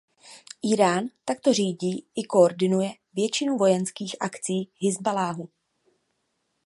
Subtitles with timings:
[0.65, 5.49] Írán takto řídí i koordinuje většinu vojenských akcí Hizballáhu.